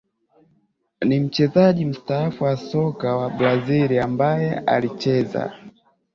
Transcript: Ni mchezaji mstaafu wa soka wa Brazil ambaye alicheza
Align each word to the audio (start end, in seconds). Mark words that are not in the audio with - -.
Ni 1.07 1.19
mchezaji 1.19 1.85
mstaafu 1.85 2.43
wa 2.43 2.57
soka 2.57 3.15
wa 3.15 3.29
Brazil 3.29 3.99
ambaye 3.99 4.57
alicheza 4.59 5.53